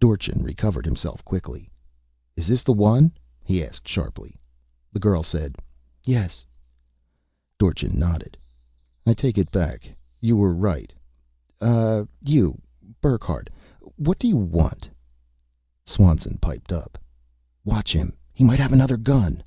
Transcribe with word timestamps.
Dorchin 0.00 0.42
recovered 0.42 0.86
himself 0.86 1.22
quickly. 1.22 1.68
"Is 2.34 2.46
this 2.48 2.62
the 2.62 2.72
one?" 2.72 3.12
he 3.44 3.62
asked 3.62 3.86
sharply. 3.86 4.34
The 4.90 4.98
girl 4.98 5.22
said, 5.22 5.56
"Yes." 6.02 6.46
Dorchin 7.58 7.98
nodded. 7.98 8.38
"I 9.04 9.12
take 9.12 9.36
it 9.36 9.50
back. 9.50 9.90
You 10.18 10.34
were 10.38 10.54
right. 10.54 10.94
Uh, 11.60 12.06
you 12.22 12.58
Burckhardt. 13.02 13.48
What 13.96 14.18
do 14.18 14.26
you 14.26 14.38
want?" 14.38 14.88
Swanson 15.84 16.38
piped 16.40 16.72
up, 16.72 16.96
"Watch 17.62 17.92
him! 17.92 18.14
He 18.32 18.44
might 18.44 18.60
have 18.60 18.72
another 18.72 18.96
gun." 18.96 19.42